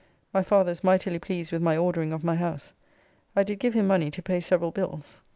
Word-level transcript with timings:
My 0.33 0.41
father 0.41 0.71
is 0.71 0.83
mightily 0.83 1.19
pleased 1.19 1.51
with 1.51 1.61
my 1.61 1.77
ordering 1.77 2.11
of 2.11 2.23
my 2.23 2.35
house. 2.35 2.73
I 3.35 3.43
did 3.43 3.59
give 3.59 3.75
him 3.75 3.85
money 3.85 4.09
to 4.09 4.21
pay 4.23 4.39
several 4.39 4.71
bills. 4.71 5.19